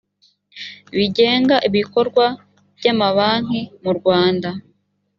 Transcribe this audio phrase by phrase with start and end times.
[0.97, 2.25] bigenga ibikorwa
[2.77, 4.49] by amabanki mu rwanda